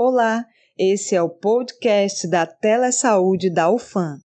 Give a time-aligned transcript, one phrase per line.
[0.00, 0.46] Olá,
[0.78, 4.20] esse é o podcast da Telesaúde da UFAM.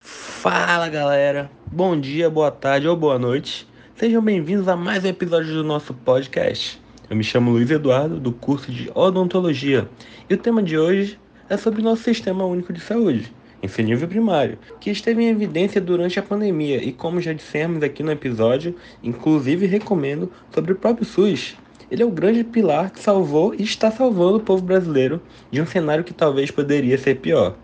[0.00, 3.66] Fala galera, bom dia, boa tarde ou boa noite.
[3.96, 6.80] Sejam bem-vindos a mais um episódio do nosso podcast.
[7.10, 9.90] Eu me chamo Luiz Eduardo, do curso de Odontologia,
[10.28, 11.18] e o tema de hoje
[11.48, 13.39] é sobre o nosso Sistema Único de Saúde
[13.82, 18.12] nível primário, que esteve em evidência durante a pandemia e como já dissemos aqui no
[18.12, 21.56] episódio, inclusive recomendo sobre o próprio SUS.
[21.90, 25.20] Ele é o grande pilar que salvou e está salvando o povo brasileiro
[25.50, 27.56] de um cenário que talvez poderia ser pior,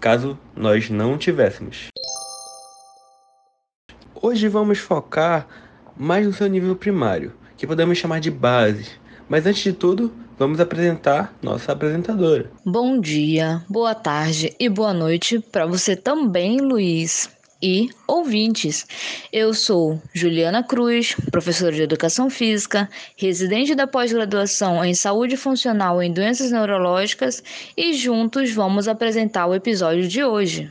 [0.00, 1.88] caso nós não tivéssemos.
[4.20, 5.46] Hoje vamos focar
[5.96, 8.92] mais no seu nível primário, que podemos chamar de base.
[9.28, 12.50] Mas antes de tudo, vamos apresentar nossa apresentadora.
[12.64, 17.30] Bom dia, boa tarde e boa noite para você também, Luiz.
[17.62, 18.86] E ouvintes,
[19.32, 26.12] eu sou Juliana Cruz, professora de Educação Física, residente da pós-graduação em Saúde Funcional em
[26.12, 27.42] Doenças Neurológicas
[27.74, 30.70] e juntos vamos apresentar o episódio de hoje.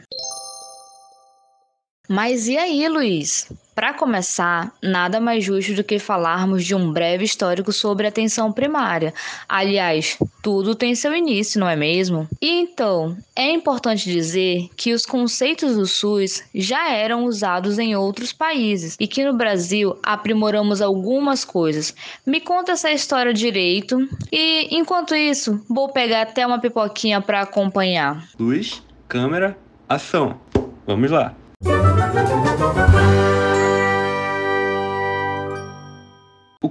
[2.07, 3.49] Mas e aí, Luiz?
[3.75, 8.49] Para começar, nada mais justo do que falarmos de um breve histórico sobre a atenção
[8.49, 9.13] primária.
[9.49, 12.25] Aliás, tudo tem seu início, não é mesmo?
[12.41, 18.31] E então, é importante dizer que os conceitos do SUS já eram usados em outros
[18.31, 21.93] países e que no Brasil aprimoramos algumas coisas.
[22.25, 28.25] Me conta essa história direito e, enquanto isso, vou pegar até uma pipoquinha para acompanhar.
[28.39, 29.57] Luz, câmera,
[29.89, 30.39] ação.
[30.87, 31.35] Vamos lá.
[31.65, 33.34] O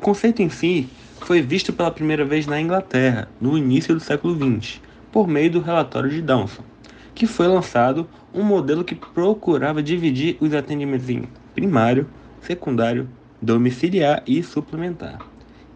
[0.05, 0.87] conceito em si
[1.21, 4.79] foi visto pela primeira vez na Inglaterra, no início do século XX,
[5.11, 6.63] por meio do relatório de Downson,
[7.15, 12.07] que foi lançado um modelo que procurava dividir os atendimentos em primário,
[12.43, 13.09] secundário,
[13.41, 15.21] domiciliar e suplementar.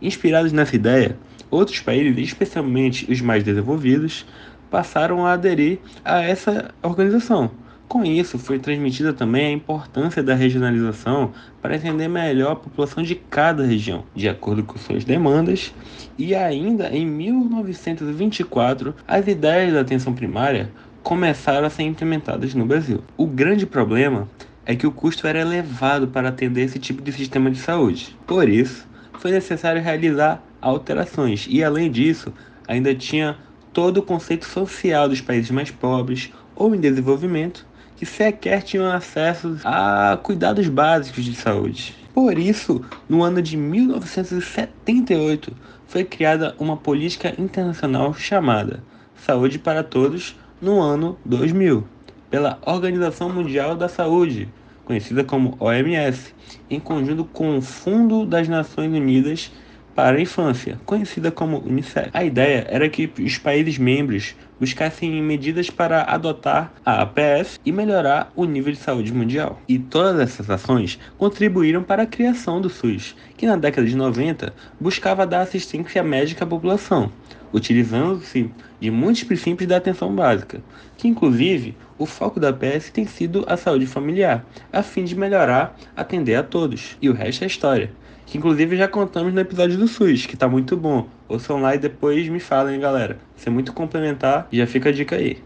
[0.02, 1.16] Inspirados nessa ideia,
[1.50, 4.26] outros países, especialmente os mais desenvolvidos,
[4.70, 7.50] passaram a aderir a essa organização,
[7.88, 11.32] com isso, foi transmitida também a importância da regionalização
[11.62, 15.74] para entender melhor a população de cada região, de acordo com suas demandas,
[16.18, 20.70] e ainda em 1924, as ideias da atenção primária
[21.02, 23.02] começaram a ser implementadas no Brasil.
[23.16, 24.28] O grande problema
[24.66, 28.14] é que o custo era elevado para atender esse tipo de sistema de saúde.
[28.26, 32.34] Por isso, foi necessário realizar alterações, e além disso,
[32.66, 33.38] ainda tinha
[33.72, 37.67] todo o conceito social dos países mais pobres ou em desenvolvimento
[37.98, 41.96] que sequer tinham acesso a cuidados básicos de saúde.
[42.14, 45.52] Por isso, no ano de 1978,
[45.88, 48.84] foi criada uma política internacional chamada
[49.16, 51.82] Saúde para Todos no ano 2000,
[52.30, 54.48] pela Organização Mundial da Saúde,
[54.84, 56.32] conhecida como OMS,
[56.70, 59.50] em conjunto com o Fundo das Nações Unidas
[59.98, 62.10] para a infância, conhecida como UNICEF.
[62.14, 68.30] A ideia era que os países membros buscassem medidas para adotar a APS e melhorar
[68.36, 69.60] o nível de saúde mundial.
[69.66, 74.54] E todas essas ações contribuíram para a criação do SUS, que na década de 90
[74.78, 77.10] buscava dar assistência médica à população,
[77.52, 80.62] utilizando-se de muitos princípios da atenção básica,
[80.96, 85.76] que inclusive o foco da APS tem sido a saúde familiar, a fim de melhorar,
[85.96, 86.96] atender a todos.
[87.02, 87.90] E o resto é história
[88.28, 91.08] que inclusive já contamos no episódio do SUS, que tá muito bom.
[91.26, 93.18] Ouçam lá e depois me falem, galera.
[93.34, 95.38] Isso é muito complementar e já fica a dica aí.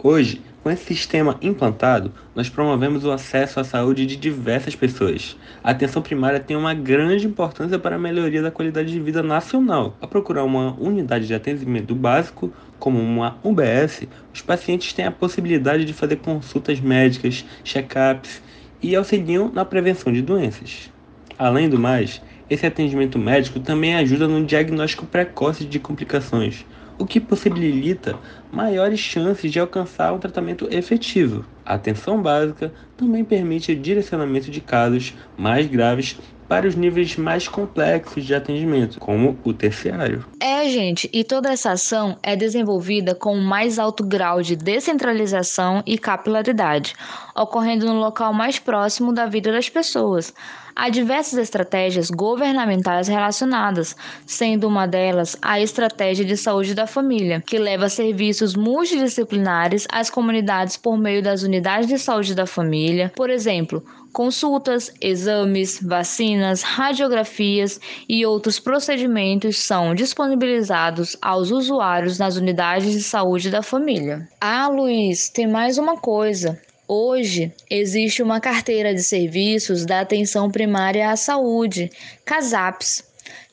[0.00, 5.36] Hoje, com esse sistema implantado, nós promovemos o acesso à saúde de diversas pessoas.
[5.64, 9.96] A atenção primária tem uma grande importância para a melhoria da qualidade de vida nacional.
[10.00, 15.84] Ao procurar uma unidade de atendimento básico, como uma UBS, os pacientes têm a possibilidade
[15.84, 18.46] de fazer consultas médicas, check-ups
[18.82, 20.90] e auxiliam na prevenção de doenças.
[21.38, 26.64] Além do mais, esse atendimento médico também ajuda no diagnóstico precoce de complicações,
[26.98, 28.18] o que possibilita
[28.50, 31.44] maiores chances de alcançar um tratamento efetivo.
[31.64, 37.46] A atenção básica também permite o direcionamento de casos mais graves para os níveis mais
[37.46, 40.24] complexos de atendimento, como o terciário.
[40.40, 45.82] É, gente, e toda essa ação é desenvolvida com o mais alto grau de descentralização
[45.86, 46.94] e capilaridade,
[47.36, 50.32] ocorrendo no local mais próximo da vida das pessoas.
[50.80, 57.58] Há diversas estratégias governamentais relacionadas, sendo uma delas a Estratégia de Saúde da Família, que
[57.58, 63.84] leva serviços multidisciplinares às comunidades por meio das unidades de saúde da família, por exemplo,
[64.12, 73.50] consultas, exames, vacinas, radiografias e outros procedimentos são disponibilizados aos usuários nas unidades de saúde
[73.50, 74.28] da família.
[74.40, 76.56] Ah, Luiz, tem mais uma coisa.
[76.90, 81.90] Hoje, existe uma carteira de serviços da atenção primária à saúde,
[82.24, 83.04] CASAPS,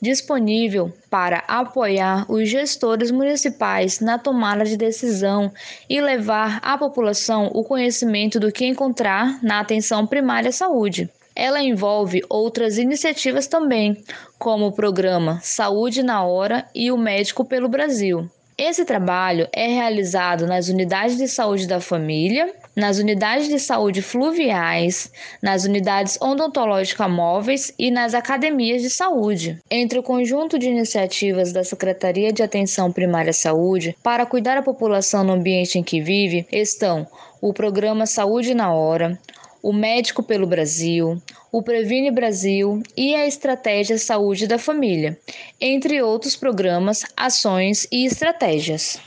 [0.01, 5.51] disponível para apoiar os gestores municipais na tomada de decisão
[5.89, 11.09] e levar à população o conhecimento do que encontrar na atenção primária à saúde.
[11.35, 14.01] Ela envolve outras iniciativas também,
[14.39, 18.29] como o programa Saúde na Hora e o Médico pelo Brasil.
[18.57, 25.11] Esse trabalho é realizado nas unidades de saúde da família, nas unidades de saúde fluviais,
[25.41, 29.59] nas unidades odontológicas móveis e nas academias de saúde.
[29.71, 34.61] Entre o conjunto de iniciativas da Secretaria de Atenção Primária à Saúde para cuidar da
[34.61, 37.07] população no ambiente em que vive estão
[37.41, 39.17] o programa Saúde na Hora,
[39.61, 41.21] o Médico pelo Brasil,
[41.51, 45.17] o Previne Brasil e a Estratégia Saúde da Família,
[45.59, 48.99] entre outros programas, ações e estratégias.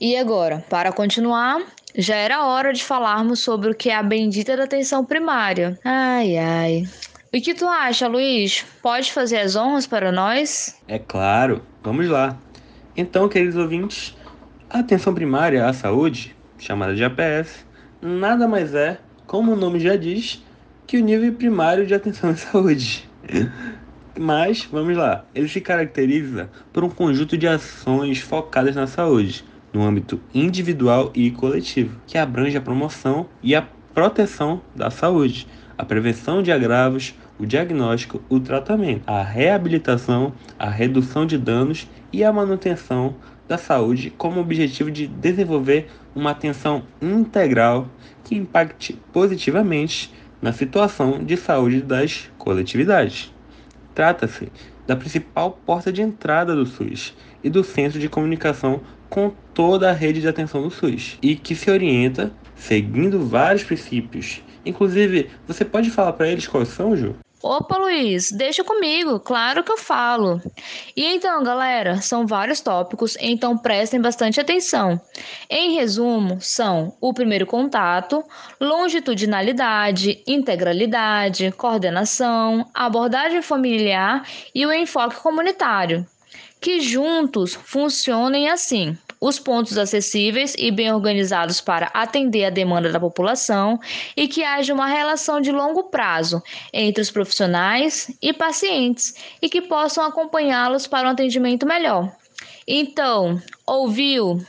[0.00, 1.62] E agora, para continuar,
[1.96, 5.78] já era hora de falarmos sobre o que é a bendita da atenção primária.
[5.82, 6.88] Ai, ai.
[7.34, 8.64] O que tu acha, Luiz?
[8.82, 10.78] Pode fazer as honras para nós?
[10.86, 12.36] É claro, vamos lá.
[12.96, 14.14] Então, queridos ouvintes,
[14.68, 17.66] a atenção primária à saúde chamada de APS,
[18.00, 20.42] nada mais é, como o nome já diz,
[20.86, 23.08] que o nível primário de atenção à saúde.
[24.18, 29.44] Mas, vamos lá, ele se caracteriza por um conjunto de ações focadas na saúde,
[29.76, 33.60] no âmbito individual e coletivo, que abrange a promoção e a
[33.92, 35.46] proteção da saúde,
[35.76, 42.24] a prevenção de agravos, o diagnóstico, o tratamento, a reabilitação, a redução de danos e
[42.24, 47.86] a manutenção da saúde como objetivo de desenvolver uma atenção integral
[48.24, 53.30] que impacte positivamente na situação de saúde das coletividades.
[53.94, 54.50] Trata-se
[54.86, 59.92] da principal porta de entrada do SUS e do centro de comunicação com toda a
[59.92, 64.42] rede de atenção do SUS e que se orienta seguindo vários princípios.
[64.64, 67.14] Inclusive, você pode falar para eles quais são, Ju?
[67.42, 70.40] Opa, Luiz, deixa comigo, claro que eu falo.
[70.96, 75.00] E então, galera, são vários tópicos, então prestem bastante atenção.
[75.48, 78.24] Em resumo, são o primeiro contato,
[78.60, 86.04] longitudinalidade, integralidade, coordenação, abordagem familiar e o enfoque comunitário,
[86.66, 92.98] que juntos funcionem assim os pontos acessíveis e bem organizados para atender a demanda da
[92.98, 93.78] população
[94.16, 96.42] e que haja uma relação de longo prazo
[96.72, 102.12] entre os profissionais e pacientes e que possam acompanhá-los para um atendimento melhor.
[102.66, 104.44] Então, ouviu?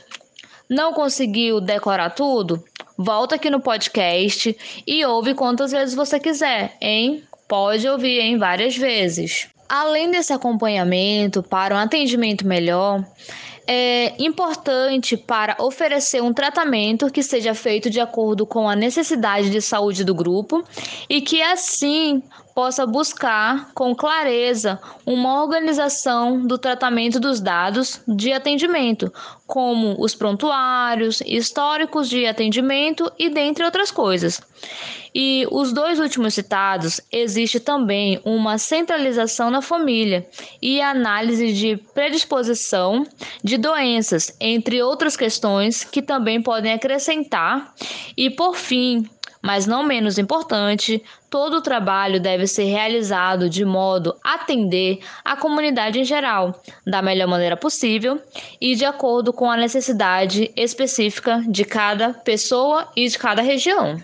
[0.68, 2.64] Não conseguiu decorar tudo?
[2.98, 7.22] Volta aqui no podcast e ouve quantas vezes você quiser, hein?
[7.46, 9.48] Pode ouvir em várias vezes.
[9.68, 13.04] Além desse acompanhamento para um atendimento melhor,
[13.66, 19.60] é importante para oferecer um tratamento que seja feito de acordo com a necessidade de
[19.60, 20.64] saúde do grupo
[21.06, 22.22] e que assim
[22.58, 29.12] possa buscar com clareza uma organização do tratamento dos dados de atendimento,
[29.46, 34.42] como os prontuários, históricos de atendimento e dentre outras coisas.
[35.14, 40.26] E os dois últimos citados, existe também uma centralização na família
[40.60, 43.06] e análise de predisposição
[43.42, 47.72] de doenças, entre outras questões que também podem acrescentar.
[48.16, 49.08] E por fim,
[49.48, 55.36] mas não menos importante, todo o trabalho deve ser realizado de modo a atender a
[55.36, 58.20] comunidade em geral, da melhor maneira possível
[58.60, 63.96] e de acordo com a necessidade específica de cada pessoa e de cada região.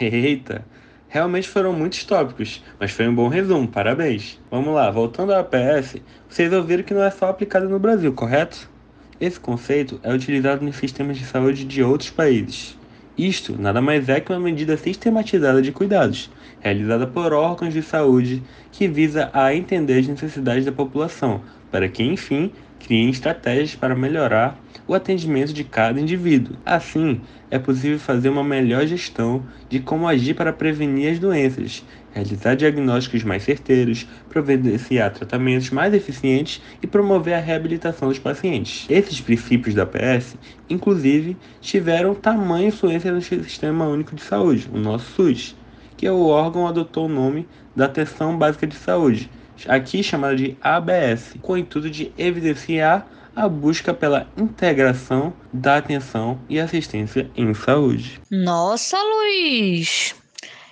[0.00, 0.64] Eita!
[1.06, 4.40] Realmente foram muitos tópicos, mas foi um bom resumo, parabéns.
[4.50, 5.96] Vamos lá, voltando ao APS,
[6.30, 8.72] vocês ouviram que não é só aplicado no Brasil, correto?
[9.20, 12.76] Esse conceito é utilizado nos sistemas de saúde de outros países.
[13.16, 16.28] Isto nada mais é que uma medida sistematizada de cuidados,
[16.64, 18.42] realizada por órgãos de saúde
[18.72, 24.58] que visa a entender as necessidades da população, para que, enfim, criem estratégias para melhorar
[24.86, 26.56] o atendimento de cada indivíduo.
[26.64, 32.54] Assim, é possível fazer uma melhor gestão de como agir para prevenir as doenças, realizar
[32.54, 38.86] diagnósticos mais certeiros, providenciar tratamentos mais eficientes e promover a reabilitação dos pacientes.
[38.88, 40.36] Esses princípios da PS,
[40.70, 45.56] inclusive, tiveram tamanha influência no Sistema Único de Saúde, o nosso SUS,
[45.96, 49.30] que o órgão adotou o nome da Atenção Básica de Saúde,
[49.68, 56.38] aqui chamada de ABS, com o intuito de evidenciar a busca pela integração da atenção
[56.48, 58.20] e assistência em saúde.
[58.30, 60.14] Nossa, Luiz!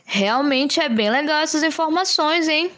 [0.05, 2.71] Realmente é bem legal essas informações, hein?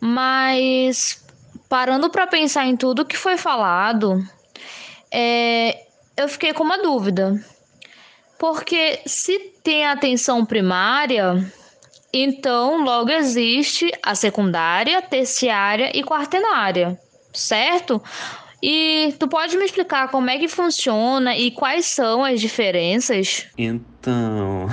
[0.00, 1.24] Mas
[1.68, 4.22] parando para pensar em tudo que foi falado,
[5.10, 5.86] é,
[6.16, 7.38] eu fiquei com uma dúvida.
[8.38, 11.46] Porque se tem atenção primária,
[12.12, 16.98] então logo existe a secundária, terciária e quaternária,
[17.32, 18.02] certo?
[18.62, 23.48] E tu pode me explicar como é que funciona e quais são as diferenças?
[23.58, 24.68] Então,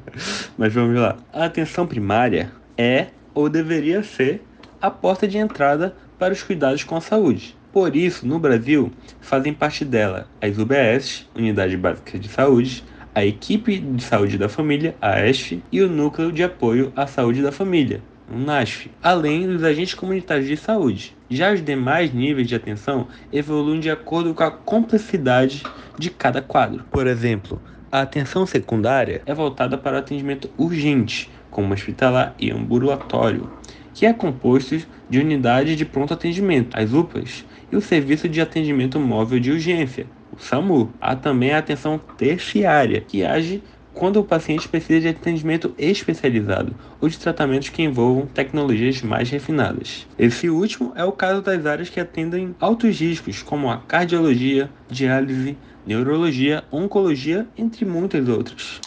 [0.58, 1.16] mas vamos lá.
[1.32, 4.42] A atenção primária é ou deveria ser
[4.82, 7.56] a porta de entrada para os cuidados com a saúde.
[7.72, 13.78] Por isso, no Brasil, fazem parte dela as UBS, Unidade Básica de Saúde, a Equipe
[13.78, 18.00] de Saúde da Família, a ESF, e o Núcleo de Apoio à Saúde da Família,
[18.32, 21.16] o NASF, além dos agentes comunitários de saúde.
[21.28, 25.64] Já os demais níveis de atenção evoluem de acordo com a complexidade
[25.98, 26.84] de cada quadro.
[26.90, 33.50] Por exemplo, a atenção secundária é voltada para o atendimento urgente, como hospitalar e ambulatório,
[33.92, 39.00] que é composto de unidades de pronto atendimento, as UPAs, e o Serviço de Atendimento
[39.00, 40.06] Móvel de Urgência,
[40.40, 40.92] SAMU.
[41.00, 47.08] Há também a atenção terciária, que age quando o paciente precisa de atendimento especializado ou
[47.08, 50.06] de tratamentos que envolvam tecnologias mais refinadas.
[50.18, 55.56] Esse último é o caso das áreas que atendem altos riscos, como a cardiologia, diálise,
[55.86, 58.80] neurologia, oncologia, entre muitas outras.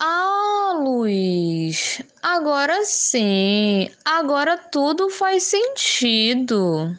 [0.00, 6.96] Ah, Luiz, agora sim, agora tudo faz sentido.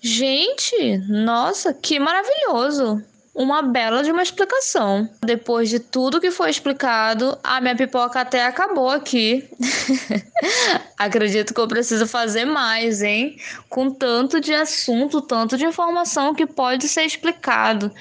[0.00, 3.02] Gente, nossa, que maravilhoso!
[3.38, 5.08] Uma bela de uma explicação.
[5.24, 9.48] Depois de tudo que foi explicado, a minha pipoca até acabou aqui.
[10.98, 13.36] Acredito que eu preciso fazer mais, hein?
[13.68, 17.92] Com tanto de assunto, tanto de informação que pode ser explicado.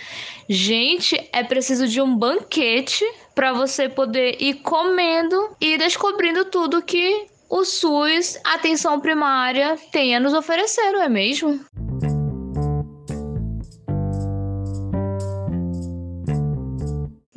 [0.49, 7.27] Gente, é preciso de um banquete para você poder ir comendo e descobrindo tudo que
[7.47, 11.63] o SUS, atenção primária, tem a nos oferecer, não é mesmo?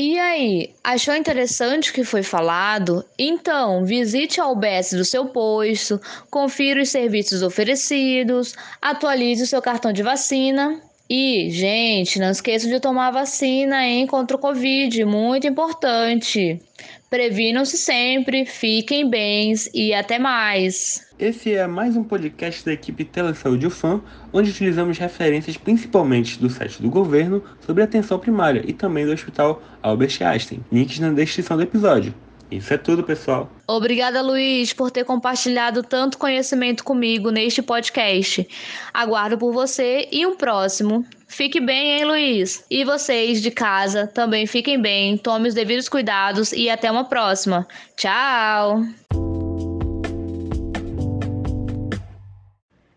[0.00, 3.04] E aí, achou interessante o que foi falado?
[3.18, 9.92] Então, visite a UBS do seu posto, confira os serviços oferecidos, atualize o seu cartão
[9.92, 16.60] de vacina e, gente, não esqueça de tomar vacina hein, contra o Covid, muito importante.
[17.08, 21.06] Previnam-se sempre, fiquem bens e até mais.
[21.18, 26.82] Esse é mais um podcast da equipe Telesaúde UFAM, onde utilizamos referências principalmente do site
[26.82, 30.60] do governo sobre atenção primária e também do Hospital Albert Einstein.
[30.70, 32.12] Links na descrição do episódio.
[32.50, 33.50] Isso é tudo, pessoal.
[33.66, 38.48] Obrigada, Luiz, por ter compartilhado tanto conhecimento comigo neste podcast.
[38.92, 41.04] Aguardo por você e um próximo.
[41.26, 42.64] Fique bem, hein, Luiz?
[42.70, 47.68] E vocês de casa também fiquem bem, tome os devidos cuidados e até uma próxima.
[47.96, 48.82] Tchau!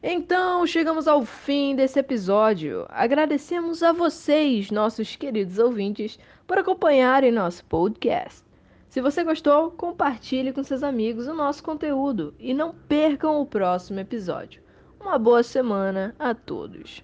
[0.01, 2.85] Então, chegamos ao fim desse episódio.
[2.89, 6.17] Agradecemos a vocês, nossos queridos ouvintes,
[6.47, 8.50] por acompanharem nosso podcast.
[8.91, 14.01] Se você gostou, compartilhe com seus amigos o nosso conteúdo e não percam o próximo
[14.01, 14.61] episódio.
[14.99, 17.01] Uma boa semana a todos!